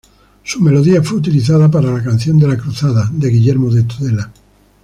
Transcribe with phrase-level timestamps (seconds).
[0.43, 4.31] Su melodía fue utilizada para la "Canción de la Cruzada" de Guillermo de Tudela.